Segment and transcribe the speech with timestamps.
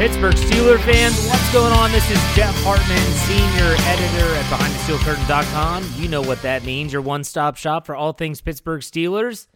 [0.00, 1.92] Pittsburgh Steeler fans, what's going on?
[1.92, 2.96] This is Jeff Hartman,
[3.28, 5.84] senior editor at BehindTheSteelCurtain.com.
[5.96, 9.46] You know what that means, your one-stop shop for all things Pittsburgh Steelers.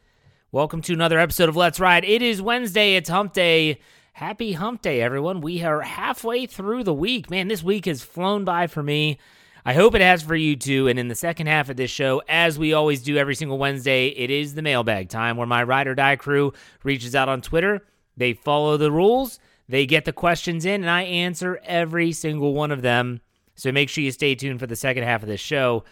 [0.52, 2.04] Welcome to another episode of Let's Ride.
[2.04, 3.80] It is Wednesday, it's hump day.
[4.14, 5.40] Happy hump day, everyone.
[5.40, 7.30] We are halfway through the week.
[7.30, 9.18] Man, this week has flown by for me.
[9.64, 10.86] I hope it has for you too.
[10.86, 14.06] And in the second half of this show, as we always do every single Wednesday,
[14.06, 16.52] it is the mailbag time where my ride or die crew
[16.84, 17.84] reaches out on Twitter.
[18.16, 22.70] They follow the rules they get the questions in, and I answer every single one
[22.70, 23.20] of them.
[23.56, 25.84] So make sure you stay tuned for the second half of this show.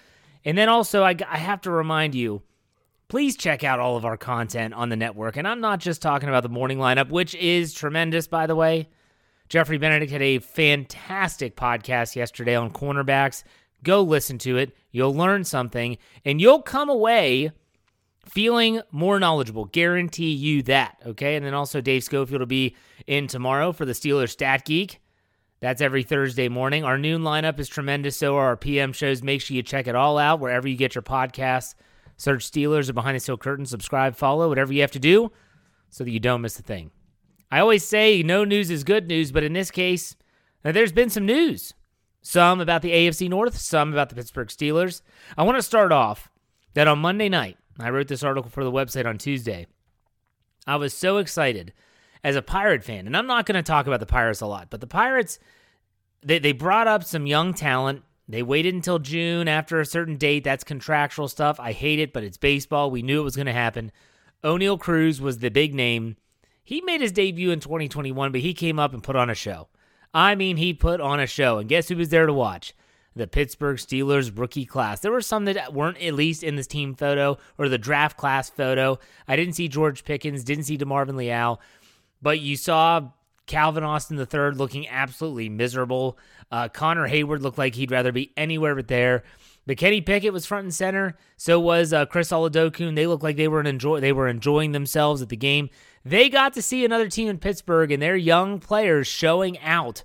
[0.45, 2.43] And then also, I, I have to remind you
[3.13, 5.37] please check out all of our content on the network.
[5.37, 8.89] And I'm not just talking about the morning lineup, which is tremendous, by the way.
[9.51, 13.45] Jeffrey Benedict had a fantastic podcast yesterday on cornerbacks.
[13.85, 14.75] Go listen to it.
[14.93, 17.53] You'll learn something, and you'll come away
[18.25, 19.67] feeling more knowledgeable.
[19.67, 20.97] Guarantee you that.
[21.05, 21.37] Okay.
[21.37, 22.75] And then also, Dave Schofield will be
[23.07, 25.03] in tomorrow for the Steelers Stat Geek.
[25.61, 26.83] That's every Thursday morning.
[26.83, 28.17] Our noon lineup is tremendous.
[28.17, 29.23] So are our PM shows.
[29.23, 31.75] Make sure you check it all out wherever you get your podcasts.
[32.23, 33.67] Search Steelers or Behind the Steel Curtain.
[33.67, 35.33] Subscribe, follow, whatever you have to do
[35.91, 36.93] so that you don't miss a thing.
[37.51, 40.15] I always say no news is good news, but in this case,
[40.65, 41.75] uh, there's been some news.
[42.23, 45.03] Some about the AFC North, some about the Pittsburgh Steelers.
[45.37, 46.31] I want to start off
[46.75, 49.67] that on Monday night, I wrote this article for the website on Tuesday.
[50.65, 51.73] I was so excited
[52.23, 54.69] as a Pirate fan, and I'm not going to talk about the Pirates a lot,
[54.71, 55.41] but the Pirates,
[56.23, 58.05] they, they brought up some young talent.
[58.29, 60.45] They waited until June after a certain date.
[60.45, 61.59] That's contractual stuff.
[61.61, 62.91] I hate it, but it's baseball.
[62.91, 63.93] We knew it was going to happen.
[64.43, 66.17] Oneil Cruz was the big name.
[66.65, 69.69] He made his debut in 2021, but he came up and put on a show.
[70.15, 71.59] I mean, he put on a show.
[71.59, 72.75] And guess who was there to watch?
[73.15, 75.01] the Pittsburgh Steelers rookie class.
[75.01, 78.49] There were some that weren't at least in this team photo or the draft class
[78.51, 78.99] photo.
[79.29, 81.61] I didn't see George Pickens, didn't see DeMarvin Leal,
[82.21, 83.11] but you saw
[83.47, 86.19] Calvin Austin III looking absolutely miserable.
[86.51, 89.25] Uh, Connor Heyward looked like he'd rather be anywhere but there.
[89.67, 91.17] But Kenny Pickett was front and center.
[91.37, 92.97] So was uh, Chris Oladokun.
[92.97, 95.71] They looked like they were enjoy they were enjoying themselves at the game.
[96.05, 100.03] They got to see another team in Pittsburgh and their young players showing out.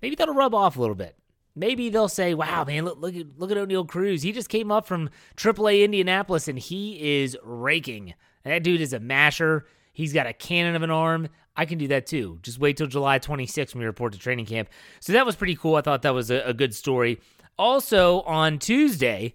[0.00, 1.16] Maybe that'll rub off a little bit.
[1.54, 4.22] Maybe they'll say, "Wow, man, look look at look at Oneil Cruz.
[4.22, 8.14] He just came up from AAA Indianapolis and he is raking.
[8.44, 9.66] That dude is a masher.
[9.92, 11.28] He's got a cannon of an arm.
[11.56, 12.38] I can do that too.
[12.42, 14.68] Just wait till July 26th when we report to training camp.
[15.00, 15.76] So that was pretty cool.
[15.76, 17.20] I thought that was a, a good story.
[17.56, 19.34] Also on Tuesday,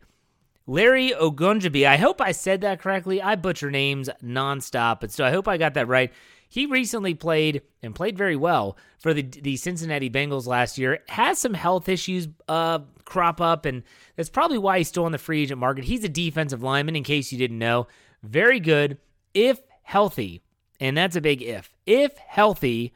[0.69, 1.87] Larry Ogunjobi.
[1.87, 3.21] I hope I said that correctly.
[3.21, 6.13] I butcher names nonstop, but so I hope I got that right.
[6.47, 10.99] He recently played and played very well for the the Cincinnati Bengals last year.
[11.07, 13.83] Has some health issues uh, crop up, and
[14.15, 15.85] that's probably why he's still on the free agent market.
[15.85, 17.87] He's a defensive lineman, in case you didn't know.
[18.21, 18.97] Very good
[19.33, 20.41] if healthy,
[20.79, 21.73] and that's a big if.
[21.85, 22.93] If healthy,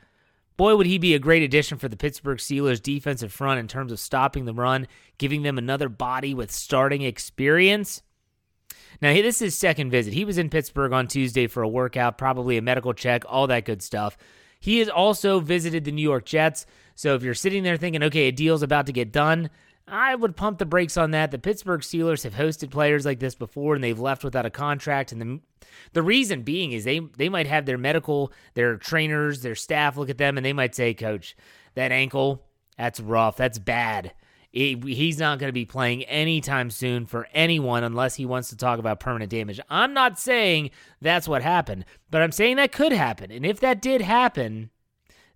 [0.58, 3.92] boy, would he be a great addition for the Pittsburgh Steelers defensive front in terms
[3.92, 8.02] of stopping the run, giving them another body with starting experience.
[9.02, 10.14] Now, this is his second visit.
[10.14, 13.66] He was in Pittsburgh on Tuesday for a workout, probably a medical check, all that
[13.66, 14.18] good stuff.
[14.60, 16.66] He has also visited the New York Jets.
[16.96, 19.50] So if you're sitting there thinking, okay, a deal's about to get done,
[19.88, 21.32] I would pump the brakes on that.
[21.32, 25.12] The Pittsburgh Steelers have hosted players like this before and they've left without a contract.
[25.12, 29.56] And the, the reason being is they, they might have their medical, their trainers, their
[29.56, 31.36] staff look at them and they might say, Coach,
[31.76, 32.46] that ankle,
[32.78, 33.36] that's rough.
[33.36, 34.14] That's bad
[34.54, 38.78] he's not going to be playing anytime soon for anyone unless he wants to talk
[38.78, 39.60] about permanent damage.
[39.68, 40.70] I'm not saying
[41.02, 43.32] that's what happened, but I'm saying that could happen.
[43.32, 44.70] And if that did happen,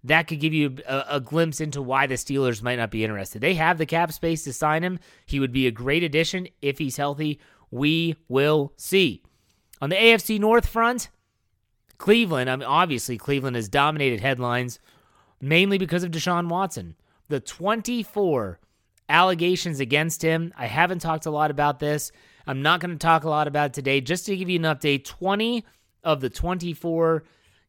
[0.07, 3.41] that could give you a, a, glimpse into why the Steelers might not be interested.
[3.41, 4.99] They have the cap space to sign him.
[5.25, 7.39] He would be a great addition if he's healthy.
[7.71, 9.23] We will see.
[9.81, 11.09] On the AFC North front,
[11.97, 14.79] Cleveland, I mean, obviously, Cleveland has dominated headlines
[15.41, 16.95] mainly because of Deshaun Watson.
[17.29, 18.59] The 24
[19.09, 20.53] allegations against him.
[20.57, 22.11] I haven't talked a lot about this.
[22.45, 24.01] I'm not going to talk a lot about today.
[24.01, 25.65] Just to give you an update 20
[26.03, 27.23] of the 24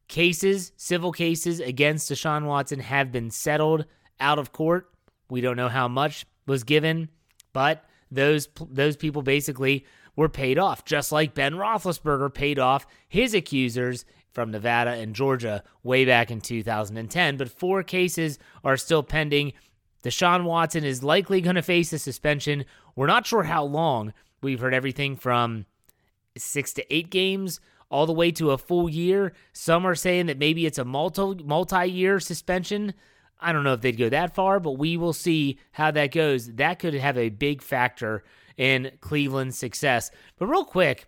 [0.09, 3.85] cases, civil cases against Deshaun Watson, have been settled
[4.19, 4.89] out of court.
[5.29, 7.09] We don't know how much was given,
[7.53, 9.85] but those those people basically
[10.15, 14.03] were paid off, just like Ben Roethlisberger paid off his accusers
[14.33, 17.37] from Nevada and Georgia way back in 2010.
[17.37, 19.53] But four cases are still pending.
[20.03, 22.65] Deshaun Watson is likely going to face a suspension.
[22.95, 24.13] We're not sure how long.
[24.41, 25.65] We've heard everything from
[26.37, 27.59] six to eight games
[27.89, 29.33] all the way to a full year.
[29.53, 32.93] Some are saying that maybe it's a multi multi year suspension.
[33.39, 36.53] I don't know if they'd go that far, but we will see how that goes.
[36.53, 38.23] That could have a big factor
[38.57, 40.11] in Cleveland's success.
[40.37, 41.07] But real quick,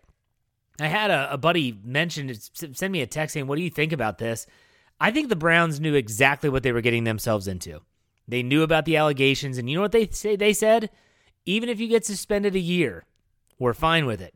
[0.79, 3.91] I had a, a buddy mention, send me a text saying, What do you think
[3.91, 4.47] about this?
[4.99, 7.81] I think the Browns knew exactly what they were getting themselves into.
[8.27, 10.35] They knew about the allegations, and you know what they say?
[10.35, 10.89] They said,
[11.45, 13.03] even if you get suspended a year,
[13.57, 14.33] we're fine with it.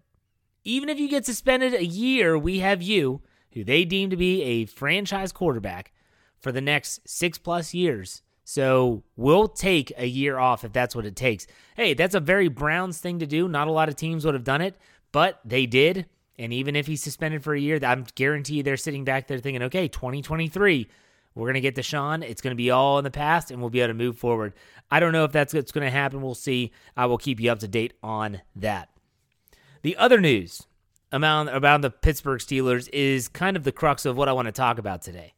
[0.66, 3.22] Even if you get suspended a year, we have you,
[3.54, 5.94] who they deem to be a franchise quarterback,
[6.40, 8.24] for the next six plus years.
[8.44, 11.48] So we'll take a year off if that's what it takes.
[11.76, 13.48] Hey, that's a very Browns thing to do.
[13.48, 14.76] Not a lot of teams would have done it,
[15.12, 16.08] but they did.
[16.38, 19.64] And even if he's suspended for a year, I'm guarantee they're sitting back there thinking,
[19.64, 20.88] okay, 2023,
[21.34, 22.24] we're going to get Deshaun.
[22.24, 24.54] It's going to be all in the past, and we'll be able to move forward.
[24.90, 26.22] I don't know if that's what's going to happen.
[26.22, 26.72] We'll see.
[26.98, 28.90] I will keep you up to date on that.
[29.86, 30.66] The other news
[31.12, 34.52] about, about the Pittsburgh Steelers is kind of the crux of what I want to
[34.52, 35.36] talk about today.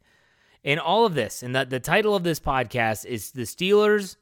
[0.64, 4.16] And all of this, and the, the title of this podcast is The Steelers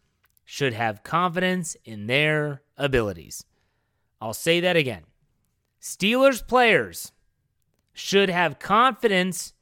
[0.44, 3.46] Should Have Confidence in Their Abilities.
[4.20, 5.04] I'll say that again.
[5.80, 7.12] Steelers players
[7.94, 9.54] should have confidence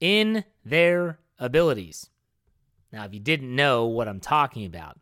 [0.00, 2.08] in their abilities.
[2.94, 4.98] Now, if you didn't know what I'm talking about,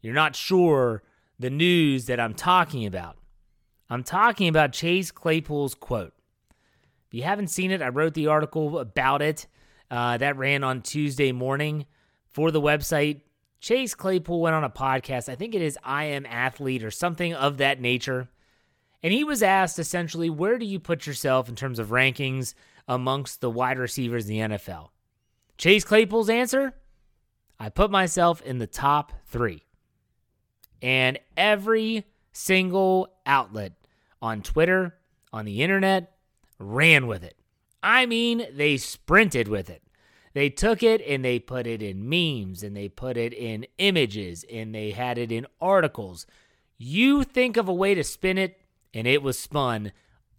[0.00, 1.02] you're not sure
[1.36, 3.16] the news that I'm talking about.
[3.88, 6.12] I'm talking about Chase Claypool's quote.
[7.06, 9.46] If you haven't seen it, I wrote the article about it
[9.90, 11.86] uh, that ran on Tuesday morning
[12.26, 13.20] for the website.
[13.60, 15.28] Chase Claypool went on a podcast.
[15.28, 18.28] I think it is I Am Athlete or something of that nature.
[19.02, 22.54] And he was asked essentially, where do you put yourself in terms of rankings
[22.88, 24.88] amongst the wide receivers in the NFL?
[25.58, 26.74] Chase Claypool's answer
[27.58, 29.62] I put myself in the top three.
[30.82, 32.04] And every
[32.36, 33.72] single outlet
[34.20, 34.94] on Twitter,
[35.32, 36.16] on the internet,
[36.58, 37.36] ran with it.
[37.82, 39.82] I mean, they sprinted with it.
[40.34, 44.44] They took it and they put it in memes and they put it in images
[44.52, 46.26] and they had it in articles.
[46.76, 48.60] You think of a way to spin it,
[48.92, 49.92] and it was spun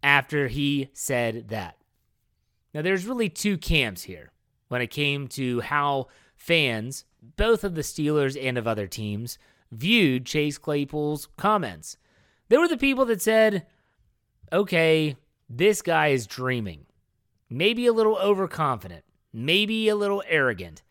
[0.04, 1.78] after he said that.
[2.74, 4.32] Now, there's really two camps here
[4.68, 7.06] when it came to how fans,
[7.36, 9.40] both of the Steelers and of other teams,
[9.72, 11.98] viewed Chase Claypool's comments.
[12.50, 13.66] There were the people that said,
[14.52, 15.16] okay,
[15.50, 16.86] this guy is dreaming.
[17.50, 19.04] Maybe a little overconfident,
[19.34, 20.84] maybe a little arrogant.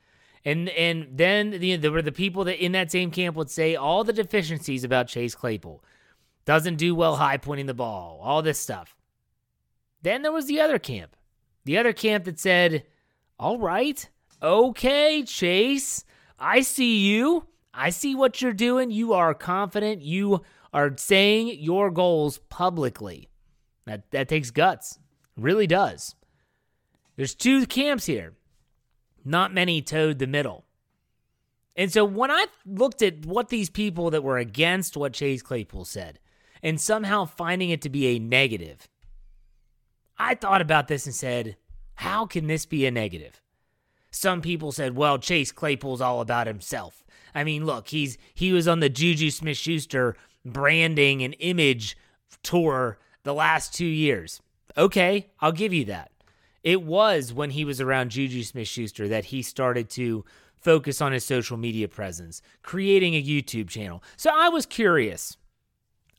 [0.44, 3.74] And and then the, there were the people that in that same camp would say
[3.74, 5.82] all the deficiencies about Chase Claypool
[6.44, 8.96] doesn't do well high pointing the ball, all this stuff.
[10.02, 11.16] Then there was the other camp.
[11.64, 12.84] The other camp that said,
[13.40, 14.08] All right,
[14.40, 16.04] okay, Chase,
[16.38, 17.48] I see you.
[17.76, 18.90] I see what you're doing.
[18.90, 20.02] You are confident.
[20.02, 20.42] You
[20.72, 23.28] are saying your goals publicly.
[23.84, 24.98] That, that takes guts.
[25.36, 26.14] really does.
[27.16, 28.32] There's two camps here.
[29.24, 30.64] Not many toed the middle.
[31.76, 35.84] And so when I looked at what these people that were against what Chase Claypool
[35.84, 36.18] said,
[36.62, 38.88] and somehow finding it to be a negative.
[40.18, 41.56] I thought about this and said,
[41.94, 43.40] how can this be a negative?
[44.10, 47.04] Some people said, well, Chase Claypool's all about himself.
[47.36, 51.94] I mean, look, he's he was on the Juju Smith Schuster branding and image
[52.42, 54.40] tour the last two years.
[54.74, 56.10] Okay, I'll give you that.
[56.62, 60.24] It was when he was around Juju Smith Schuster that he started to
[60.58, 64.02] focus on his social media presence, creating a YouTube channel.
[64.16, 65.36] So I was curious.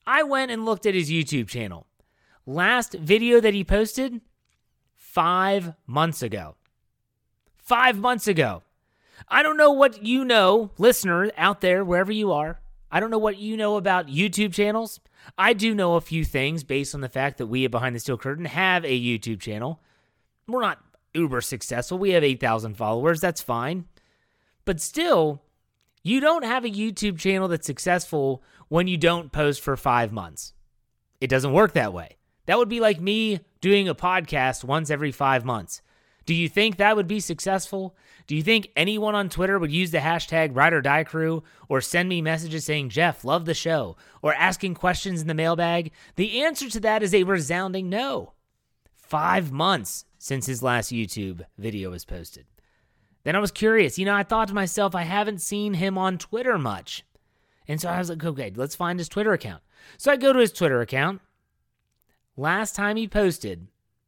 [0.05, 1.87] I went and looked at his YouTube channel.
[2.45, 4.21] Last video that he posted,
[4.93, 6.57] five months ago.
[7.57, 8.61] Five months ago.
[9.27, 12.59] I don't know what you know, listener out there, wherever you are.
[12.91, 14.99] I don't know what you know about YouTube channels.
[15.37, 17.99] I do know a few things based on the fact that we at Behind the
[17.99, 19.81] Steel Curtain have a YouTube channel.
[20.47, 20.79] We're not
[21.13, 21.97] uber successful.
[21.97, 23.19] We have 8,000 followers.
[23.19, 23.85] That's fine.
[24.63, 25.41] But still,
[26.03, 30.53] you don't have a YouTube channel that's successful when you don't post for five months.
[31.19, 32.17] It doesn't work that way.
[32.45, 35.81] That would be like me doing a podcast once every five months.
[36.25, 37.95] Do you think that would be successful?
[38.27, 41.79] Do you think anyone on Twitter would use the hashtag ride or die crew or
[41.79, 45.91] send me messages saying, Jeff, love the show, or asking questions in the mailbag?
[46.17, 48.33] The answer to that is a resounding no.
[48.93, 52.45] Five months since his last YouTube video was posted.
[53.23, 53.97] Then I was curious.
[53.97, 57.05] You know, I thought to myself, I haven't seen him on Twitter much.
[57.65, 59.63] And so I was like, okay, let's find his Twitter account.
[59.97, 61.21] So I go to his Twitter account.
[62.35, 63.67] Last time he posted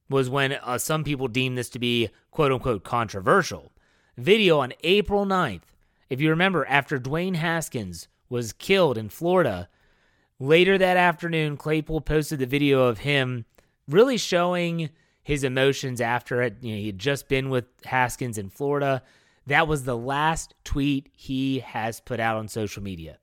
[0.09, 3.71] was when uh, some people deemed this to be quote unquote controversial.
[4.19, 5.61] Video on April 9th.
[6.09, 9.69] If you remember, after Dwayne Haskins was killed in Florida,
[10.39, 13.45] later that afternoon, Claypool posted the video of him
[13.88, 14.89] really showing
[15.23, 16.57] his emotions after it.
[16.59, 19.03] You know, he had just been with Haskins in Florida.
[19.47, 23.19] That was the last tweet he has put out on social media.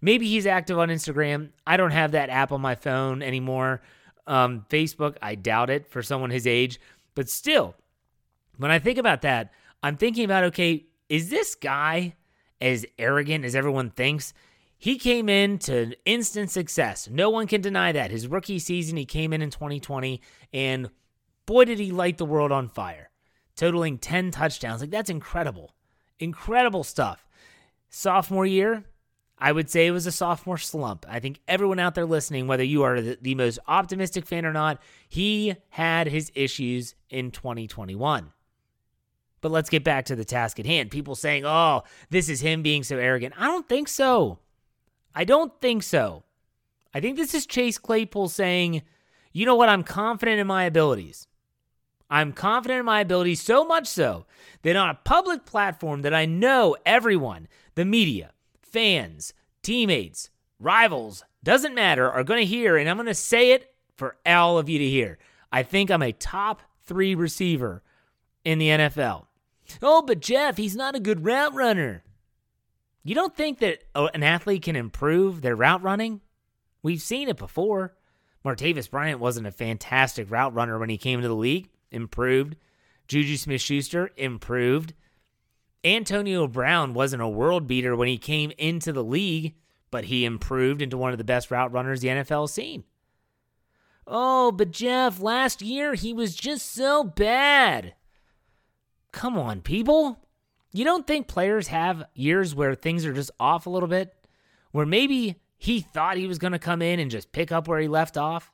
[0.00, 1.50] Maybe he's active on Instagram.
[1.66, 3.82] I don't have that app on my phone anymore.
[4.26, 6.80] Um, Facebook, I doubt it for someone his age.
[7.14, 7.74] But still,
[8.56, 9.52] when I think about that,
[9.82, 12.14] I'm thinking about okay, is this guy
[12.60, 14.32] as arrogant as everyone thinks?
[14.76, 17.08] He came in to instant success.
[17.10, 18.12] No one can deny that.
[18.12, 20.20] His rookie season, he came in in 2020,
[20.52, 20.88] and
[21.46, 23.10] boy, did he light the world on fire,
[23.56, 24.80] totaling 10 touchdowns.
[24.80, 25.74] Like, that's incredible.
[26.20, 27.26] Incredible stuff.
[27.90, 28.84] Sophomore year,
[29.36, 31.06] I would say it was a sophomore slump.
[31.08, 34.52] I think everyone out there listening, whether you are the, the most optimistic fan or
[34.52, 38.32] not, he had his issues in 2021.
[39.40, 40.90] But let's get back to the task at hand.
[40.90, 43.34] People saying, oh, this is him being so arrogant.
[43.38, 44.40] I don't think so.
[45.14, 46.24] I don't think so.
[46.92, 48.82] I think this is Chase Claypool saying,
[49.32, 49.68] you know what?
[49.68, 51.26] I'm confident in my abilities.
[52.10, 54.26] I'm confident in my abilities so much so
[54.62, 61.74] that on a public platform that I know everyone, the media, fans, teammates, rivals, doesn't
[61.74, 64.78] matter, are going to hear, and I'm going to say it for all of you
[64.78, 65.18] to hear.
[65.52, 67.82] I think I'm a top three receiver
[68.44, 69.27] in the NFL.
[69.82, 72.02] Oh, but Jeff, he's not a good route runner.
[73.04, 76.20] You don't think that oh, an athlete can improve their route running?
[76.82, 77.94] We've seen it before.
[78.44, 82.56] Martavis Bryant wasn't a fantastic route runner when he came into the league, improved.
[83.06, 84.94] Juju Smith Schuster improved.
[85.84, 89.54] Antonio Brown wasn't a world beater when he came into the league,
[89.90, 92.84] but he improved into one of the best route runners the NFL has seen.
[94.06, 97.94] Oh, but Jeff, last year he was just so bad.
[99.12, 100.24] Come on, people.
[100.72, 104.14] You don't think players have years where things are just off a little bit?
[104.70, 107.80] Where maybe he thought he was going to come in and just pick up where
[107.80, 108.52] he left off,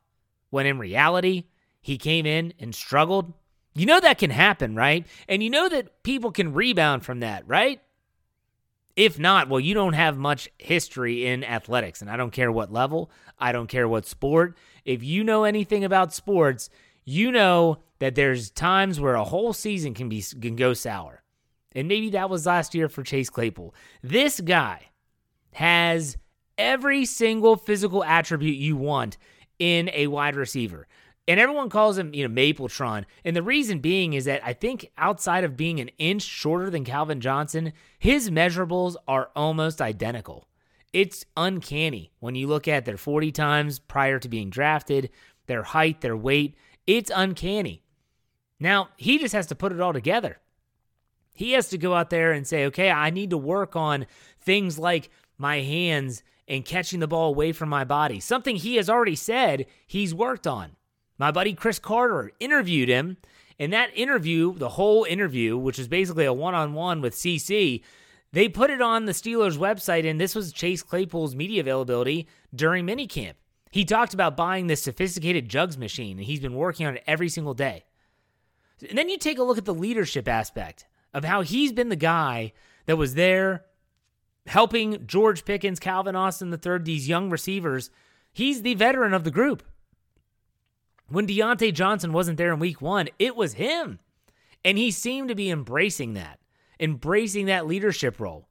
[0.51, 1.45] when in reality,
[1.81, 3.33] he came in and struggled?
[3.75, 5.07] You know that can happen, right?
[5.29, 7.81] And you know that people can rebound from that, right?
[8.95, 12.73] If not, well, you don't have much history in athletics, and I don't care what
[12.73, 14.57] level, I don't care what sport.
[14.85, 16.71] If you know anything about sports,
[17.05, 21.23] you know that there's times where a whole season can be can go sour.
[21.73, 23.75] And maybe that was last year for Chase Claypool.
[24.03, 24.91] This guy
[25.55, 26.19] has
[26.59, 29.17] every single physical attribute you want
[29.59, 30.87] in a wide receiver.
[31.27, 33.07] And everyone calls him, you know, Mapletron.
[33.25, 36.85] And the reason being is that I think outside of being an inch shorter than
[36.85, 40.47] Calvin Johnson, his measurables are almost identical.
[40.93, 45.09] It's uncanny when you look at their 40 times prior to being drafted,
[45.47, 46.55] their height, their weight.
[46.87, 47.84] It's uncanny.
[48.61, 50.39] Now, he just has to put it all together.
[51.35, 54.07] He has to go out there and say, okay, I need to work on
[54.41, 58.89] things like my hands and catching the ball away from my body, something he has
[58.91, 60.77] already said he's worked on.
[61.19, 63.17] My buddy Chris Carter interviewed him.
[63.59, 67.83] In that interview, the whole interview, which is basically a one on one with CC,
[68.33, 72.85] they put it on the Steelers website, and this was Chase Claypool's media availability during
[72.85, 73.35] minicamp.
[73.71, 77.29] He talked about buying this sophisticated jugs machine, and he's been working on it every
[77.29, 77.85] single day.
[78.89, 81.97] And then you take a look at the leadership aspect of how he's been the
[81.97, 82.53] guy
[82.87, 83.65] that was there
[84.47, 87.91] helping George Pickens, Calvin Austin III, these young receivers.
[88.33, 89.63] He's the veteran of the group.
[91.09, 94.01] When Diontae Johnson wasn't there in week one, it was him.
[94.65, 96.41] And he seemed to be embracing that,
[96.81, 98.49] embracing that leadership role.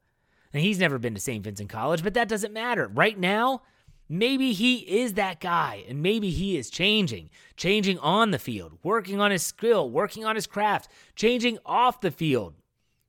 [0.52, 1.42] And he's never been to St.
[1.42, 2.86] Vincent College, but that doesn't matter.
[2.86, 3.62] Right now,
[4.08, 9.20] maybe he is that guy, and maybe he is changing, changing on the field, working
[9.20, 12.54] on his skill, working on his craft, changing off the field.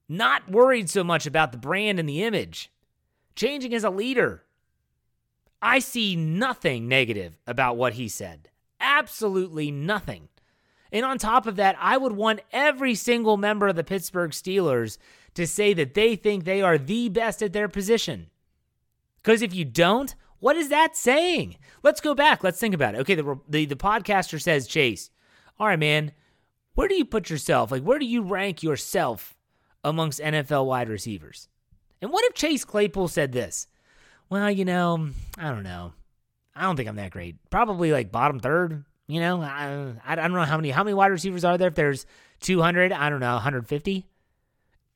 [0.07, 2.71] Not worried so much about the brand and the image,
[3.35, 4.43] changing as a leader.
[5.61, 8.49] I see nothing negative about what he said
[8.85, 10.29] absolutely nothing.
[10.91, 14.97] And on top of that, I would want every single member of the Pittsburgh Steelers
[15.33, 18.27] to say that they think they are the best at their position.
[19.21, 21.57] Because if you don't, what is that saying?
[21.83, 22.43] Let's go back.
[22.43, 22.99] Let's think about it.
[22.99, 25.09] Okay, the, the, the podcaster says, Chase,
[25.59, 26.11] all right, man,
[26.73, 27.71] where do you put yourself?
[27.71, 29.35] Like, where do you rank yourself
[29.83, 31.47] amongst NFL wide receivers?
[32.01, 33.67] And what if Chase Claypool said this?
[34.29, 35.93] Well, you know, I don't know.
[36.55, 37.35] I don't think I'm that great.
[37.49, 38.83] Probably like bottom third.
[39.07, 41.67] You know, I, I don't know how many how many wide receivers are there.
[41.67, 42.05] If there's
[42.41, 44.07] 200, I don't know, 150.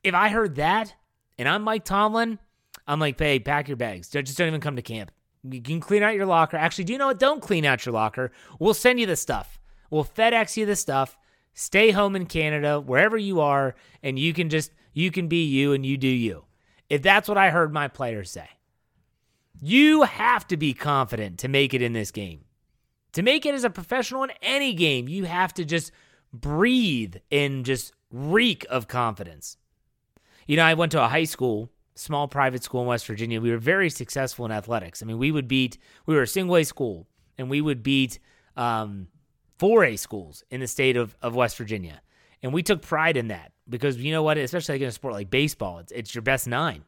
[0.02, 0.94] If I heard that
[1.38, 2.38] and I'm Mike Tomlin,
[2.86, 4.08] I'm like, hey, pack your bags.
[4.08, 5.12] Just don't even come to camp.
[5.42, 6.56] You can clean out your locker.
[6.56, 7.18] Actually, do you know what?
[7.18, 8.30] Don't clean out your locker.
[8.58, 9.58] We'll send you the stuff.
[9.90, 11.16] We'll FedEx you the stuff.
[11.54, 15.72] Stay home in Canada, wherever you are, and you can just you can be you
[15.72, 16.44] and you do you.
[16.88, 18.48] If that's what I heard my players say.
[19.60, 22.44] You have to be confident to make it in this game.
[23.12, 25.92] To make it as a professional in any game, you have to just
[26.32, 29.56] breathe and just reek of confidence.
[30.46, 31.70] You know, I went to a high school,
[32.00, 33.40] small private school in West Virginia.
[33.40, 35.02] We were very successful in athletics.
[35.02, 38.18] I mean, we would beat, we were a single A school, and we would beat
[38.56, 39.08] um,
[39.58, 42.00] 4A schools in the state of, of West Virginia.
[42.42, 44.38] And we took pride in that because you know what?
[44.38, 46.84] Especially like in a sport like baseball, it's, it's your best nine.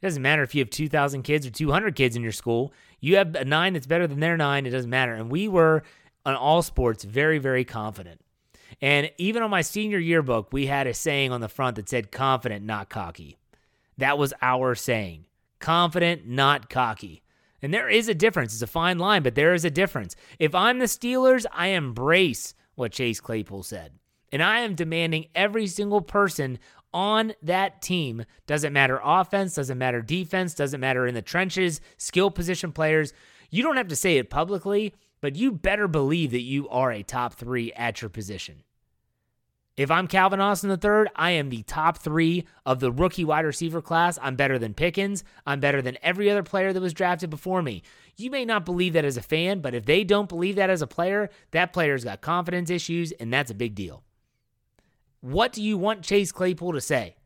[0.00, 2.72] It doesn't matter if you have 2,000 kids or 200 kids in your school.
[3.00, 4.66] You have a nine that's better than their nine.
[4.66, 5.14] It doesn't matter.
[5.14, 5.82] And we were
[6.24, 8.20] on all sports very, very confident.
[8.80, 12.10] And even on my senior yearbook, we had a saying on the front that said
[12.10, 13.36] confident, not cocky.
[14.02, 15.26] That was our saying
[15.60, 17.22] confident, not cocky.
[17.62, 18.52] And there is a difference.
[18.52, 20.16] It's a fine line, but there is a difference.
[20.40, 23.92] If I'm the Steelers, I embrace what Chase Claypool said.
[24.32, 26.58] And I am demanding every single person
[26.92, 32.32] on that team doesn't matter offense, doesn't matter defense, doesn't matter in the trenches, skill
[32.32, 33.12] position players.
[33.50, 37.04] You don't have to say it publicly, but you better believe that you are a
[37.04, 38.64] top three at your position.
[39.74, 43.80] If I'm Calvin Austin III, I am the top three of the rookie wide receiver
[43.80, 44.18] class.
[44.20, 45.24] I'm better than Pickens.
[45.46, 47.82] I'm better than every other player that was drafted before me.
[48.16, 50.82] You may not believe that as a fan, but if they don't believe that as
[50.82, 54.02] a player, that player's got confidence issues, and that's a big deal.
[55.22, 57.16] What do you want Chase Claypool to say?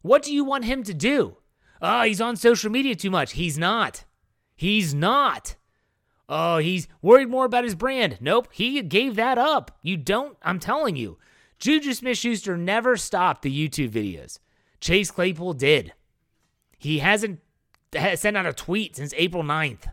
[0.00, 1.36] What do you want him to do?
[1.82, 3.32] Oh, he's on social media too much.
[3.32, 4.04] He's not.
[4.56, 5.56] He's not.
[6.26, 8.16] Oh, he's worried more about his brand.
[8.20, 9.78] Nope, he gave that up.
[9.82, 11.18] You don't, I'm telling you.
[11.60, 14.38] Juju Smith Schuster never stopped the YouTube videos.
[14.80, 15.92] Chase Claypool did.
[16.78, 17.40] He hasn't
[17.92, 19.92] sent out a tweet since April 9th.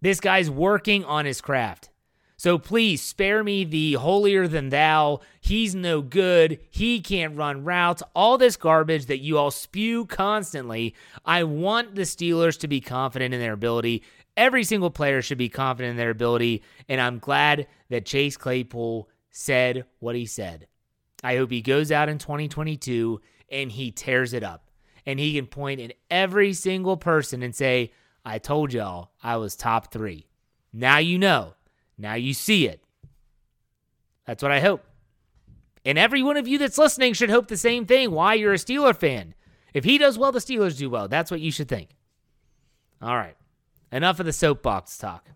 [0.00, 1.90] This guy's working on his craft.
[2.36, 5.20] So please spare me the holier than thou.
[5.40, 6.58] He's no good.
[6.70, 8.02] He can't run routes.
[8.14, 10.94] All this garbage that you all spew constantly.
[11.24, 14.02] I want the Steelers to be confident in their ability.
[14.36, 16.62] Every single player should be confident in their ability.
[16.88, 20.66] And I'm glad that Chase Claypool said what he said.
[21.22, 24.70] I hope he goes out in 2022 and he tears it up.
[25.04, 27.92] And he can point at every single person and say,
[28.24, 30.26] I told y'all I was top three.
[30.72, 31.54] Now you know.
[31.98, 32.82] Now you see it.
[34.26, 34.84] That's what I hope.
[35.84, 38.10] And every one of you that's listening should hope the same thing.
[38.10, 39.34] Why you're a Steeler fan.
[39.74, 41.08] If he does well, the Steelers do well.
[41.08, 41.90] That's what you should think.
[43.02, 43.36] All right.
[43.92, 45.28] Enough of the soapbox talk.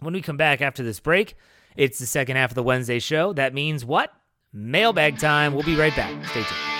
[0.00, 1.36] When we come back after this break,
[1.76, 3.32] it's the second half of the Wednesday show.
[3.32, 4.12] That means what?
[4.52, 5.54] Mailbag time.
[5.54, 6.26] We'll be right back.
[6.26, 6.79] Stay tuned.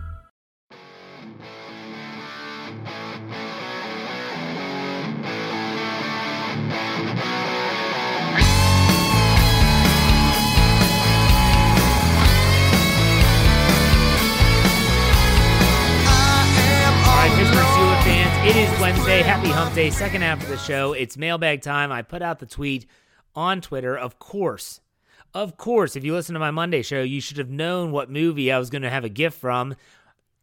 [18.51, 19.21] It is Wednesday.
[19.21, 20.91] Happy Hump Day, second half of the show.
[20.91, 21.89] It's mailbag time.
[21.89, 22.85] I put out the tweet
[23.33, 23.97] on Twitter.
[23.97, 24.81] Of course,
[25.33, 28.51] of course, if you listen to my Monday show, you should have known what movie
[28.51, 29.75] I was going to have a gift from.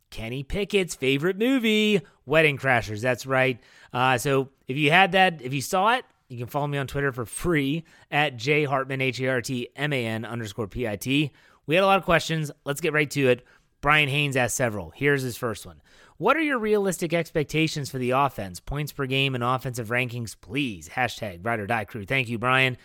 [0.08, 3.02] Kenny Pickett's favorite movie, Wedding Crashers.
[3.02, 3.60] That's right.
[3.92, 6.86] Uh, so if you had that, if you saw it, you can follow me on
[6.86, 10.88] Twitter for free at J Hartman, H A R T M A N underscore P
[10.88, 11.30] I T.
[11.66, 12.50] We had a lot of questions.
[12.64, 13.44] Let's get right to it.
[13.82, 14.94] Brian Haynes asked several.
[14.96, 15.82] Here's his first one.
[16.18, 18.58] What are your realistic expectations for the offense?
[18.58, 20.88] Points per game and offensive rankings, please.
[20.88, 22.04] Hashtag ride or die crew.
[22.04, 22.76] Thank you, Brian.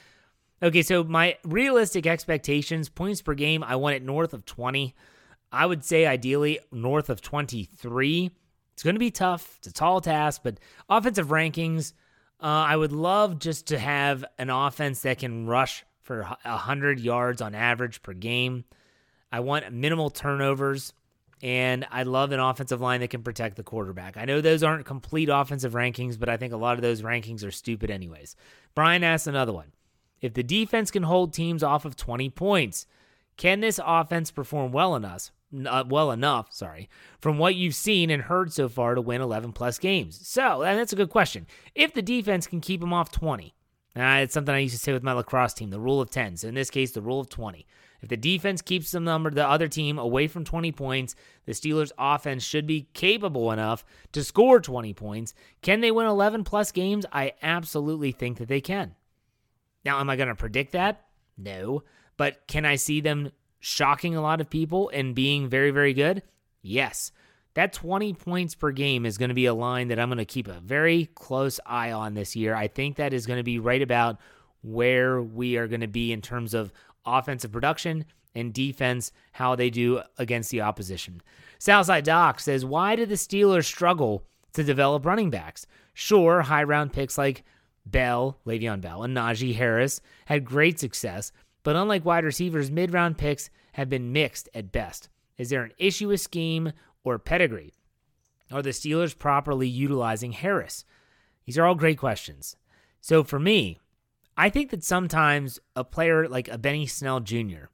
[0.62, 4.94] Okay, so my realistic expectations, points per game, I want it north of 20.
[5.52, 8.30] I would say ideally north of 23.
[8.74, 9.56] It's going to be tough.
[9.58, 11.94] It's a tall task, but offensive rankings,
[12.40, 17.42] uh, I would love just to have an offense that can rush for 100 yards
[17.42, 18.66] on average per game.
[19.32, 20.94] I want minimal turnovers,
[21.44, 24.16] and I love an offensive line that can protect the quarterback.
[24.16, 27.46] I know those aren't complete offensive rankings, but I think a lot of those rankings
[27.46, 28.38] are stupid, anyways.
[28.74, 29.74] Brian asked another one.
[30.22, 32.88] If the defense can hold teams off of 20 points,
[33.36, 35.32] can this offense perform well enough?
[35.68, 39.52] Uh, well enough, sorry, from what you've seen and heard so far to win 11
[39.52, 40.26] plus games.
[40.28, 41.46] So, and that's a good question.
[41.76, 43.54] If the defense can keep them off 20,
[43.96, 46.38] Uh, it's something I used to say with my lacrosse team, the rule of 10.
[46.38, 47.68] So in this case, the rule of 20.
[48.04, 51.94] If the defense keeps the number the other team away from 20 points, the Steelers
[51.98, 55.34] offense should be capable enough to score 20 points.
[55.62, 57.06] Can they win 11 plus games?
[57.14, 58.96] I absolutely think that they can.
[59.86, 61.06] Now, am I going to predict that?
[61.38, 61.84] No.
[62.18, 66.24] But can I see them shocking a lot of people and being very, very good?
[66.62, 67.14] Yes.
[67.54, 70.26] That 20 points per game is going to be a line that I'm going to
[70.26, 72.54] keep a very close eye on this year.
[72.54, 74.20] I think that is going to be right about
[74.62, 76.74] where we are going to be in terms of
[77.06, 81.22] offensive production and defense, how they do against the opposition.
[81.60, 85.66] Southside Doc says, Why did the Steelers struggle to develop running backs?
[85.94, 87.44] Sure, high round picks like
[87.86, 91.32] Bell, Le'Veon Bell, and Najee Harris had great success,
[91.64, 95.10] but unlike wide receivers, mid round picks have been mixed at best.
[95.38, 97.74] Is there an issue with scheme or pedigree?
[98.52, 100.86] Are the Steelers properly utilizing Harris?
[101.46, 102.56] These are all great questions.
[103.02, 103.80] So for me,
[104.38, 107.66] I think that sometimes a player like a Benny Snell Jr.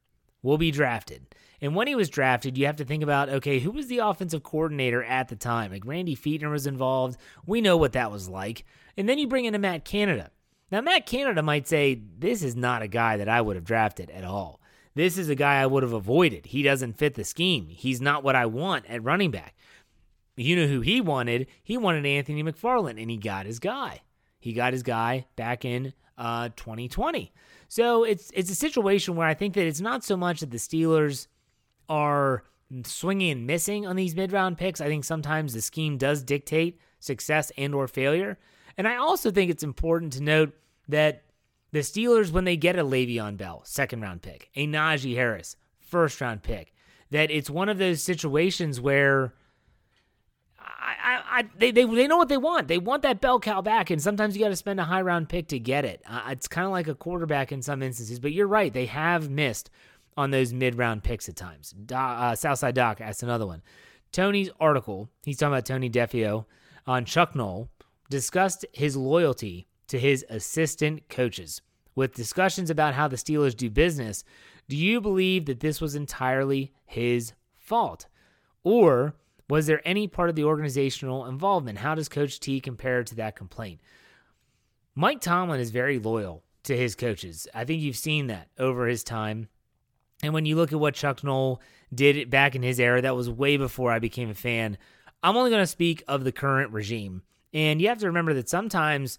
[0.42, 1.36] will be drafted.
[1.62, 4.44] And when he was drafted, you have to think about okay, who was the offensive
[4.44, 5.72] coordinator at the time?
[5.72, 7.18] Like Randy Fichtner was involved.
[7.46, 8.66] We know what that was like.
[8.98, 10.32] And then you bring in a Matt Canada.
[10.72, 14.10] Now, Matt Canada might say, This is not a guy that I would have drafted
[14.12, 14.60] at all.
[14.96, 16.48] This is a guy I would have avoided.
[16.48, 17.68] He doesn't fit the scheme.
[17.70, 19.56] He's not what I want at running back.
[20.36, 21.48] You know who he wanted?
[21.64, 24.02] He wanted Anthony McFarland, and he got his guy.
[24.40, 27.32] He got his guy back in uh, 2020.
[27.68, 30.58] So it's it's a situation where I think that it's not so much that the
[30.58, 31.28] Steelers
[31.88, 32.44] are
[32.84, 34.82] swinging and missing on these mid round picks.
[34.82, 38.38] I think sometimes the scheme does dictate success and or failure.
[38.78, 40.54] And I also think it's important to note
[40.88, 41.24] that
[41.72, 46.20] the Steelers, when they get a Le'Veon Bell, second round pick, a Najee Harris, first
[46.22, 46.74] round pick,
[47.12, 49.34] that it's one of those situations where
[50.78, 52.68] I, I, they, they, they know what they want.
[52.68, 55.30] They want that bell cow back, and sometimes you got to spend a high round
[55.30, 56.02] pick to get it.
[56.08, 58.72] Uh, it's kind of like a quarterback in some instances, but you're right.
[58.74, 59.70] They have missed
[60.18, 61.74] on those mid round picks at times.
[61.86, 63.62] Do, uh, Southside Doc asked another one.
[64.12, 66.46] Tony's article, he's talking about Tony Defeo
[66.88, 67.70] on Chuck Noll,
[68.10, 71.62] discussed his loyalty to his assistant coaches.
[71.96, 74.24] With discussions about how the Steelers do business,
[74.68, 78.08] do you believe that this was entirely his fault?
[78.64, 79.16] Or
[79.50, 81.80] was there any part of the organizational involvement?
[81.80, 83.82] How does Coach T compare to that complaint?
[84.96, 87.48] Mike Tomlin is very loyal to his coaches.
[87.54, 89.48] I think you've seen that over his time.
[90.22, 91.62] And when you look at what Chuck Noll
[91.94, 94.78] did back in his era, that was way before I became a fan.
[95.24, 97.24] I'm only going to speak of the current regime.
[97.54, 99.18] And you have to remember that sometimes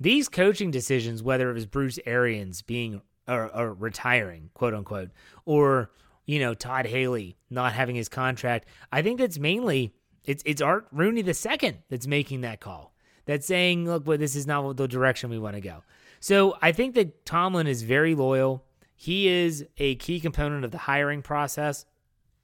[0.00, 5.10] these coaching decisions, whether it was Bruce Arians being or, or retiring, quote unquote,
[5.44, 5.90] or
[6.28, 10.86] you know Todd Haley not having his contract, I think that's mainly it's it's Art
[10.92, 12.92] Rooney the second that's making that call.
[13.24, 15.82] That's saying, look, well, this is not the direction we want to go.
[16.20, 18.62] So I think that Tomlin is very loyal.
[18.94, 21.86] He is a key component of the hiring process,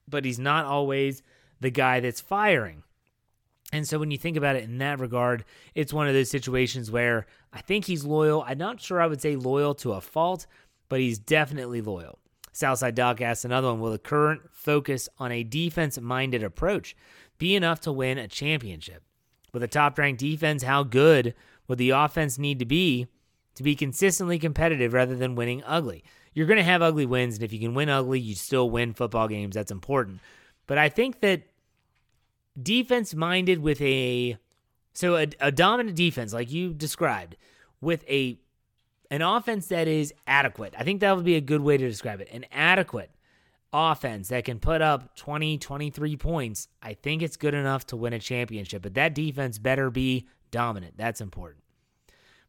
[0.07, 1.21] but he's not always
[1.59, 2.83] the guy that's firing.
[3.71, 5.43] And so when you think about it in that regard,
[5.75, 8.43] it's one of those situations where I think he's loyal.
[8.47, 10.47] I'm not sure I would say loyal to a fault,
[10.87, 12.19] but he's definitely loyal.
[12.55, 16.95] Southside Doc asks another one Will the current focus on a defense minded approach
[17.37, 19.03] be enough to win a championship?
[19.51, 21.33] With a top ranked defense, how good
[21.67, 23.07] would the offense need to be
[23.55, 26.05] to be consistently competitive rather than winning ugly?
[26.33, 28.93] You're going to have ugly wins, and if you can win ugly, you still win
[28.93, 29.55] football games.
[29.55, 30.21] That's important.
[30.65, 31.43] But I think that
[32.61, 34.37] defense minded with a
[34.93, 37.35] so a, a dominant defense like you described
[37.81, 38.39] with a
[39.15, 40.73] an offense that is adequate.
[40.77, 42.27] I think that would be a good way to describe it.
[42.33, 43.11] An adequate
[43.71, 46.67] offense that can put up 20, 23 points.
[46.81, 50.95] I think it's good enough to win a championship, but that defense better be dominant.
[50.97, 51.63] That's important.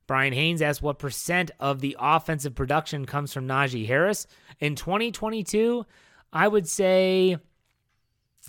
[0.09, 4.27] Brian Haynes asked what percent of the offensive production comes from Najee Harris.
[4.59, 5.87] In 2022,
[6.33, 7.35] I would say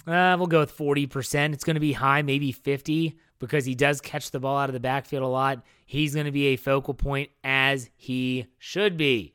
[0.07, 1.53] uh, we'll go with 40%.
[1.53, 4.73] It's going to be high, maybe 50 because he does catch the ball out of
[4.73, 5.63] the backfield a lot.
[5.85, 9.33] He's going to be a focal point as he should be.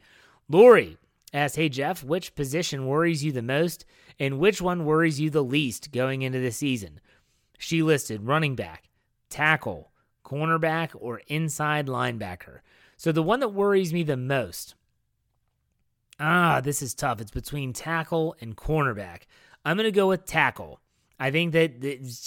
[0.49, 0.99] Lori
[1.33, 3.85] asks, Hey, Jeff, which position worries you the most
[4.19, 7.01] and which one worries you the least going into the season?
[7.59, 8.88] She listed running back,
[9.31, 9.93] tackle,
[10.25, 12.59] cornerback, or inside linebacker.
[12.97, 14.75] So the one that worries me the most,
[16.21, 17.21] ah, this is tough.
[17.21, 19.23] It's between tackle and cornerback.
[19.65, 20.81] I'm going to go with tackle.
[21.22, 21.85] I think that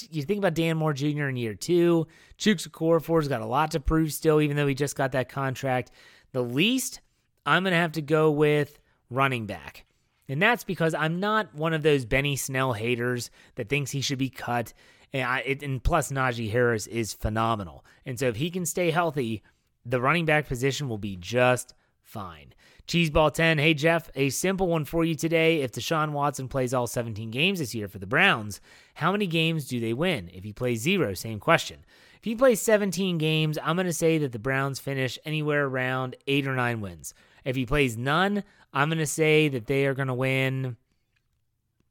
[0.10, 1.28] you think about Dan Moore Jr.
[1.28, 2.08] in year two.
[2.38, 5.92] Chuks Okorafor's got a lot to prove still, even though he just got that contract.
[6.32, 7.02] The least,
[7.46, 8.80] I'm going to have to go with
[9.10, 9.84] running back.
[10.30, 14.18] And that's because I'm not one of those Benny Snell haters that thinks he should
[14.18, 14.72] be cut.
[15.12, 17.84] And, I, it, and plus, Najee Harris is phenomenal.
[18.06, 19.44] And so if he can stay healthy,
[19.86, 22.54] the running back position will be just fine.
[22.88, 25.62] Cheeseball 10, hey Jeff, a simple one for you today.
[25.62, 28.62] If Deshaun Watson plays all 17 games this year for the Browns,
[28.94, 30.30] how many games do they win?
[30.32, 31.80] If he plays zero, same question.
[32.20, 36.16] If he plays 17 games, I'm going to say that the Browns finish anywhere around
[36.28, 37.16] eight or nine wins.
[37.44, 40.78] If he plays none, I'm going to say that they are going to win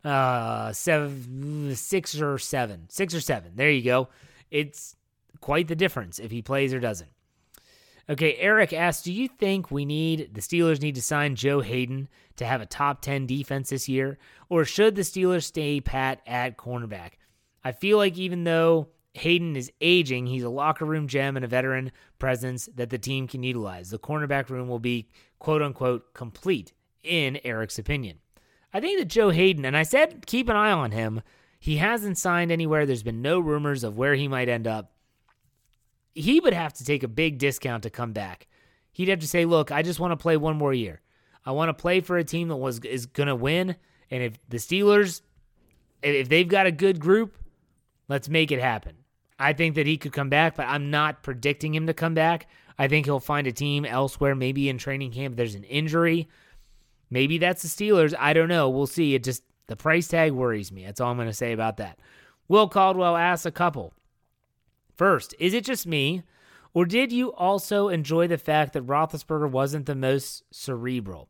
[0.04, 4.06] uh seven six or seven six or seven there you go
[4.50, 4.96] it's
[5.40, 7.08] quite the difference if he plays or doesn't
[8.08, 12.08] okay eric asks do you think we need the steelers need to sign joe Haden
[12.36, 16.56] to have a top 10 defense this year or should the steelers stay pat at
[16.56, 17.12] cornerback
[17.62, 20.26] i feel like even though Haden is aging.
[20.26, 23.90] He's a locker room gem and a veteran presence that the team can utilize.
[23.90, 28.18] The cornerback room will be quote unquote complete, in Eric's opinion.
[28.72, 31.22] I think that Joe Haden and I said keep an eye on him,
[31.60, 32.86] he hasn't signed anywhere.
[32.86, 34.90] There's been no rumors of where he might end up.
[36.14, 38.46] He would have to take a big discount to come back.
[38.92, 41.00] He'd have to say, look, I just want to play one more year.
[41.44, 43.76] I want to play for a team that was is going to win.
[44.10, 45.22] And if the Steelers,
[46.02, 47.36] if they've got a good group,
[48.08, 48.96] let's make it happen.
[49.38, 52.48] I think that he could come back, but I'm not predicting him to come back.
[52.78, 55.36] I think he'll find a team elsewhere, maybe in training camp.
[55.36, 56.28] There's an injury.
[57.10, 58.14] Maybe that's the Steelers.
[58.18, 58.70] I don't know.
[58.70, 59.14] We'll see.
[59.14, 60.84] It just, the price tag worries me.
[60.84, 61.98] That's all I'm going to say about that.
[62.48, 63.92] Will Caldwell asks a couple.
[64.96, 66.22] First, is it just me,
[66.72, 71.28] or did you also enjoy the fact that Roethlisberger wasn't the most cerebral?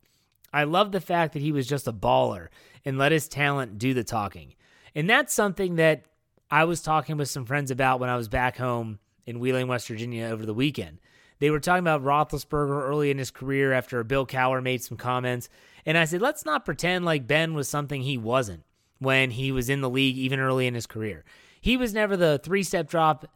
[0.52, 2.48] I love the fact that he was just a baller
[2.84, 4.54] and let his talent do the talking.
[4.94, 6.04] And that's something that
[6.50, 9.88] I was talking with some friends about when I was back home in Wheeling, West
[9.88, 11.00] Virginia over the weekend.
[11.40, 15.48] They were talking about Roethlisberger early in his career after Bill Cowher made some comments.
[15.84, 18.62] And I said, let's not pretend like Ben was something he wasn't
[18.98, 21.24] when he was in the league, even early in his career.
[21.60, 23.26] He was never the three step drop,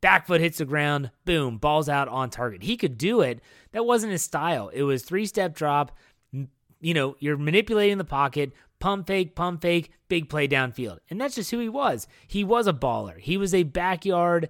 [0.00, 2.62] back foot hits the ground, boom, balls out on target.
[2.62, 3.40] He could do it.
[3.72, 4.68] That wasn't his style.
[4.68, 5.96] It was three step drop.
[6.32, 10.98] You know, you're manipulating the pocket, pump fake, pump fake, big play downfield.
[11.10, 12.06] And that's just who he was.
[12.26, 13.18] He was a baller.
[13.18, 14.48] He was a backyard,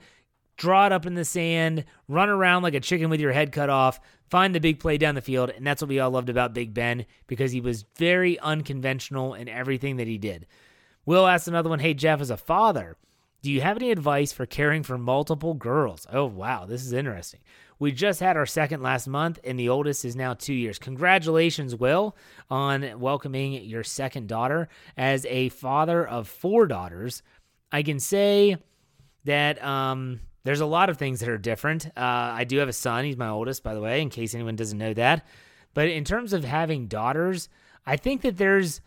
[0.57, 3.71] draw it up in the sand, run around like a chicken with your head cut
[3.71, 5.51] off, find the big play down the field.
[5.51, 9.49] And that's what we all loved about Big Ben because he was very unconventional in
[9.49, 10.47] everything that he did.
[11.05, 12.97] Will asked another one Hey, Jeff, as a father,
[13.43, 16.07] do you have any advice for caring for multiple girls?
[16.13, 17.41] Oh, wow, this is interesting.
[17.79, 20.79] We just had our second last month, and the oldest is now two years.
[20.79, 22.17] Congratulations, Will,
[22.49, 24.69] on welcoming your second daughter.
[24.97, 27.23] As a father of four daughters,
[27.71, 28.57] I can say
[29.25, 31.87] that um, there's a lot of things that are different.
[31.89, 33.05] Uh, I do have a son.
[33.05, 35.27] He's my oldest, by the way, in case anyone doesn't know that.
[35.75, 37.51] But in terms of having daughters,
[37.85, 38.81] I think that there's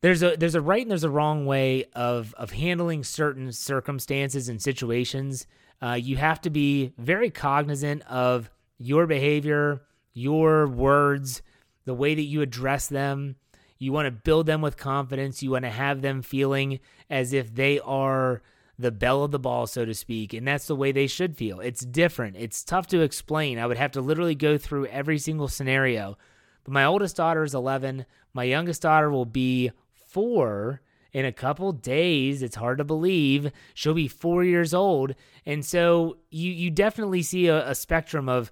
[0.00, 4.48] there's a there's a right and there's a wrong way of of handling certain circumstances
[4.48, 5.46] and situations
[5.82, 9.82] uh, you have to be very cognizant of your behavior,
[10.12, 11.42] your words,
[11.84, 13.36] the way that you address them.
[13.78, 15.42] You want to build them with confidence.
[15.42, 16.80] You want to have them feeling
[17.10, 18.42] as if they are
[18.78, 20.32] the belle of the ball, so to speak.
[20.32, 21.60] And that's the way they should feel.
[21.60, 22.36] It's different.
[22.36, 23.58] It's tough to explain.
[23.58, 26.16] I would have to literally go through every single scenario.
[26.64, 28.06] But my oldest daughter is 11.
[28.32, 29.72] My youngest daughter will be
[30.16, 30.80] four
[31.12, 32.42] in a couple days.
[32.42, 37.48] It's hard to believe she'll be four years old, and so you you definitely see
[37.48, 38.50] a, a spectrum of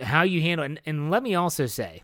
[0.00, 0.64] how you handle.
[0.64, 2.02] And, and let me also say,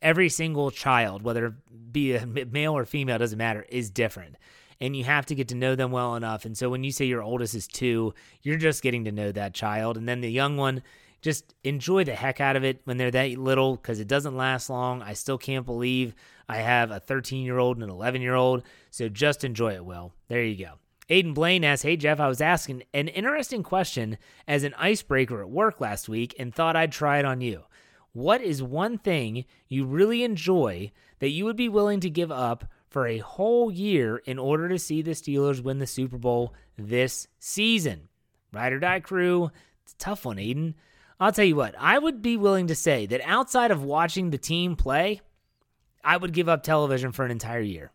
[0.00, 4.36] every single child, whether it be a male or female, doesn't matter, is different.
[4.80, 6.44] And you have to get to know them well enough.
[6.44, 9.54] And so when you say your oldest is two, you're just getting to know that
[9.54, 9.96] child.
[9.96, 10.82] And then the young one,
[11.22, 14.70] just enjoy the heck out of it when they're that little because it doesn't last
[14.70, 15.02] long.
[15.02, 16.14] I still can't believe
[16.48, 18.62] I have a 13 year old and an 11 year old.
[18.90, 20.12] So just enjoy it, Will.
[20.28, 20.72] There you go.
[21.08, 25.50] Aiden Blaine asks, Hey Jeff, I was asking an interesting question as an icebreaker at
[25.50, 27.64] work last week and thought I'd try it on you.
[28.12, 32.64] What is one thing you really enjoy that you would be willing to give up
[32.88, 37.28] for a whole year in order to see the Steelers win the Super Bowl this
[37.38, 38.08] season?
[38.52, 39.50] Ride or die crew.
[39.84, 40.74] It's a tough one, Aiden.
[41.20, 44.38] I'll tell you what, I would be willing to say that outside of watching the
[44.38, 45.20] team play,
[46.06, 47.90] I would give up television for an entire year.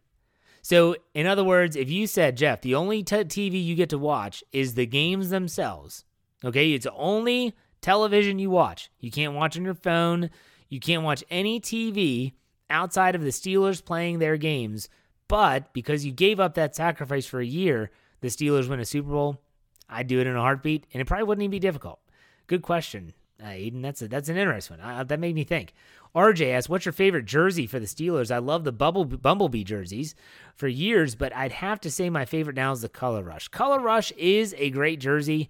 [0.62, 3.97] So, in other words, if you said, Jeff, the only t- TV you get to
[3.97, 6.04] watch is the games themselves,
[6.43, 8.91] okay, it's only television you watch.
[9.00, 10.30] You can't watch on your phone,
[10.67, 12.34] you can't watch any TV
[12.69, 14.89] outside of the Steelers playing their games.
[15.30, 19.10] But because you gave up that sacrifice for a year, the Steelers win a Super
[19.10, 19.41] Bowl,
[19.89, 22.02] I'd do it in a heartbeat, and it probably wouldn't even be difficult.
[22.47, 23.82] Good question, uh, Aiden.
[23.82, 24.86] That's a, that's an interesting one.
[24.86, 25.73] Uh, that made me think.
[26.15, 30.15] RJ asks, "What's your favorite jersey for the Steelers?" I love the Bubble Bumblebee jerseys
[30.56, 33.47] for years, but I'd have to say my favorite now is the Color Rush.
[33.47, 35.49] Color Rush is a great jersey.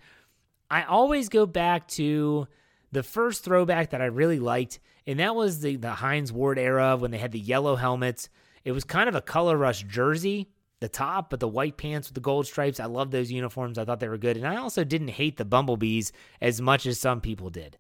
[0.70, 2.48] I always go back to
[2.92, 6.96] the first throwback that I really liked, and that was the, the Hines Ward era
[6.96, 8.30] when they had the yellow helmets.
[8.64, 10.48] It was kind of a color rush jersey,
[10.82, 12.80] the top, but the white pants with the gold stripes.
[12.80, 13.78] I love those uniforms.
[13.78, 14.36] I thought they were good.
[14.36, 17.78] And I also didn't hate the Bumblebees as much as some people did.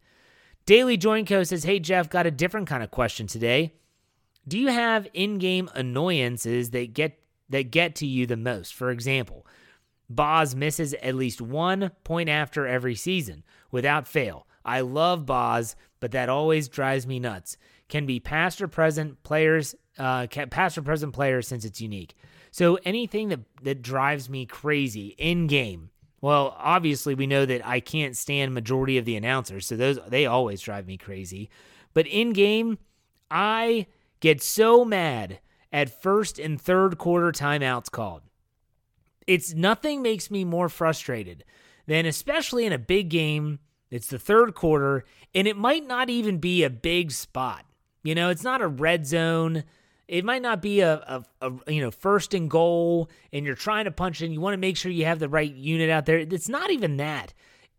[0.67, 3.73] Daily Joinco says, Hey, Jeff, got a different kind of question today.
[4.47, 8.73] Do you have in game annoyances that get that get to you the most?
[8.73, 9.45] For example,
[10.09, 14.47] Boz misses at least one point after every season without fail.
[14.63, 17.57] I love Boz, but that always drives me nuts.
[17.91, 22.15] Can be past or present players, uh, past or present players since it's unique.
[22.49, 25.89] So anything that that drives me crazy in game.
[26.21, 30.25] Well, obviously we know that I can't stand majority of the announcers, so those they
[30.25, 31.49] always drive me crazy.
[31.93, 32.79] But in game,
[33.29, 33.87] I
[34.21, 35.39] get so mad
[35.71, 38.21] at first and third quarter timeouts called.
[39.27, 41.43] It's nothing makes me more frustrated
[41.87, 43.59] than especially in a big game
[43.91, 45.03] it's the third quarter,
[45.35, 47.65] and it might not even be a big spot.
[48.03, 49.63] You know, it's not a red zone.
[50.07, 53.85] It might not be a, a, a, you know first and goal, and you're trying
[53.85, 54.31] to punch in.
[54.31, 56.17] You want to make sure you have the right unit out there.
[56.17, 57.33] It's not even that.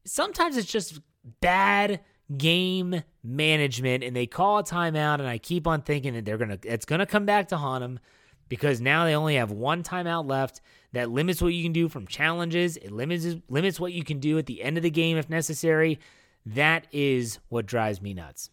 [0.05, 1.01] Sometimes it's just
[1.41, 2.01] bad
[2.37, 6.59] game management, and they call a timeout, and I keep on thinking that they're gonna
[6.63, 8.01] it's gonna come back to haunt them
[8.49, 10.61] because now they only have one timeout left
[10.93, 12.77] that limits what you can do from challenges.
[12.77, 15.99] It limits limits what you can do at the end of the game if necessary.
[16.47, 18.51] That is what drives me nuts.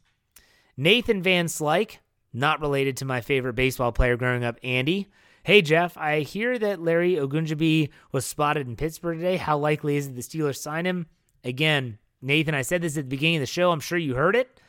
[0.79, 1.97] Nathan Van Slyke,
[2.31, 5.09] not related to my favorite baseball player growing up, Andy.
[5.43, 9.35] Hey Jeff, I hear that Larry Ogunjobi was spotted in Pittsburgh today.
[9.35, 11.07] How likely is it the Steelers sign him?
[11.43, 13.71] Again, Nathan, I said this at the beginning of the show.
[13.71, 14.61] I'm sure you heard it.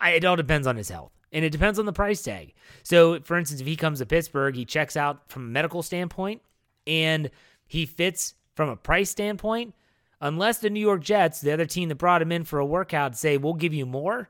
[0.00, 2.54] I, it all depends on his health and it depends on the price tag.
[2.84, 6.42] So, for instance, if he comes to Pittsburgh, he checks out from a medical standpoint
[6.86, 7.28] and
[7.66, 9.74] he fits from a price standpoint.
[10.20, 13.16] Unless the New York Jets, the other team that brought him in for a workout,
[13.16, 14.28] say, we'll give you more,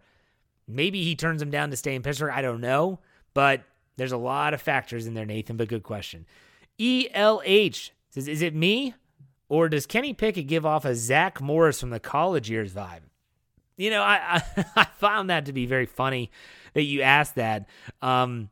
[0.69, 2.33] maybe he turns him down to stay in Pittsburgh.
[2.33, 3.01] I don't know.
[3.35, 3.63] But
[3.97, 6.27] there's a lot of factors in there, Nathan, but good question.
[6.79, 8.95] ELH says, Is it me?
[9.49, 13.01] Or does Kenny Pickett give off a Zach Morris from the college years vibe?
[13.77, 16.31] You know, I, I, I found that to be very funny
[16.75, 17.67] that you asked that.
[18.03, 18.51] Um,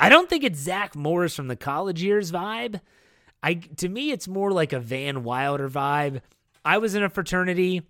[0.00, 2.80] I don't think it's Zach Morris from the college years vibe.
[3.42, 6.20] I to me, it's more like a Van Wilder vibe.
[6.64, 7.82] I was in a fraternity.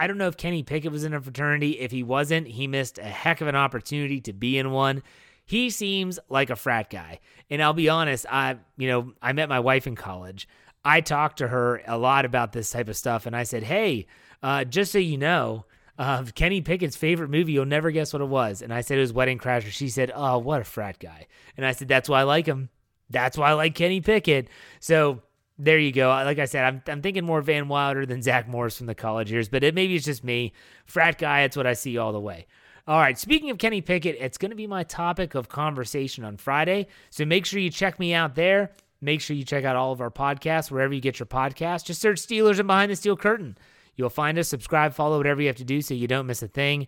[0.00, 1.72] I don't know if Kenny Pickett was in a fraternity.
[1.72, 5.02] If he wasn't, he missed a heck of an opportunity to be in one.
[5.44, 7.20] He seems like a frat guy.
[7.50, 10.48] And I'll be honest, I you know, I met my wife in college.
[10.86, 14.06] I talked to her a lot about this type of stuff and I said, "Hey,
[14.42, 15.66] uh, just so you know,
[15.98, 17.52] uh, Kenny Pickett's favorite movie.
[17.52, 18.62] You'll never guess what it was.
[18.62, 19.72] And I said it was Wedding Crashers.
[19.72, 21.26] She said, "Oh, what a frat guy."
[21.58, 22.70] And I said, "That's why I like him.
[23.10, 25.20] That's why I like Kenny Pickett." So
[25.60, 26.08] there you go.
[26.08, 29.30] Like I said, I'm, I'm thinking more Van Wilder than Zach Morris from the college
[29.30, 30.52] years, but it, maybe it's just me.
[30.86, 32.46] Frat guy, it's what I see all the way.
[32.88, 36.38] All right, speaking of Kenny Pickett, it's going to be my topic of conversation on
[36.38, 36.86] Friday.
[37.10, 38.72] So make sure you check me out there.
[39.02, 41.84] Make sure you check out all of our podcasts wherever you get your podcasts.
[41.84, 43.56] Just search Steelers and Behind the Steel Curtain.
[43.96, 46.48] You'll find us, subscribe, follow, whatever you have to do so you don't miss a
[46.48, 46.86] thing.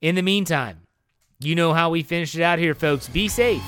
[0.00, 0.82] In the meantime,
[1.40, 3.08] you know how we finish it out here, folks.
[3.08, 3.62] Be safe,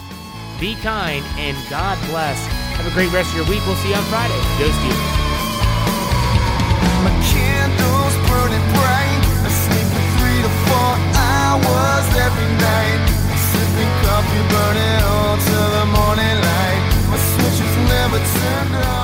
[0.60, 2.55] be kind, and God bless.
[2.76, 3.64] Have a great rest of your week.
[3.66, 4.36] We'll see you on Friday.
[4.60, 5.14] Go Steelers.
[7.04, 9.22] My candles burning bright.
[9.42, 13.00] I sleep for three to four hours every night.
[13.50, 15.06] Sipping coffee, burning
[15.48, 16.82] till the morning light.
[17.10, 18.95] My switch is never turned on.